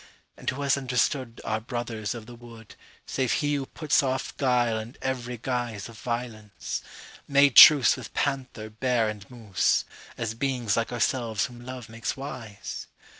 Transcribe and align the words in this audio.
…And 0.35 0.49
who 0.49 0.63
has 0.63 0.77
understoodOur 0.77 1.67
brothers 1.67 2.15
of 2.15 2.25
the 2.25 2.33
wood, 2.33 2.73
Save 3.05 3.33
he 3.33 3.53
who 3.53 3.67
puts 3.67 4.01
off 4.01 4.35
guile 4.37 4.75
and 4.79 4.97
every 4.99 5.37
guiseOf 5.37 5.93
violence,—made 5.93 7.55
truceWith 7.55 8.11
panther, 8.15 8.71
bear, 8.71 9.07
and 9.09 9.29
moose, 9.29 9.85
As 10.17 10.33
beings 10.33 10.75
like 10.75 10.91
ourselves 10.91 11.45
whom 11.45 11.63
love 11.63 11.87
makes 11.87 12.17
wise? 12.17 12.87